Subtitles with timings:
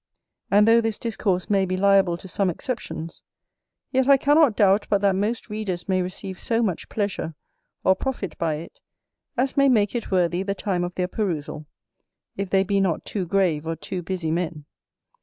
[0.49, 3.21] And though this Discourse may be liable to some exceptions,
[3.91, 7.35] yet I cannot doubt but that most Readers may receive so much pleasure
[7.83, 8.79] or profit by it,
[9.37, 11.67] as may make it worthy the time of their perusal,
[12.35, 14.65] if they be not too grave or too busy men.